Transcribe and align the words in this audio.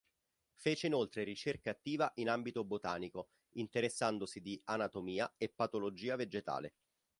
Fece 0.55 0.87
inoltre 0.87 1.21
ricerca 1.23 1.69
attiva 1.69 2.11
in 2.15 2.27
ambito 2.27 2.63
botanico, 2.63 3.29
interessandosi 3.51 4.41
di 4.41 4.59
anatomia 4.65 5.31
e 5.37 5.47
patologia 5.49 6.15
vegetale. 6.15 6.73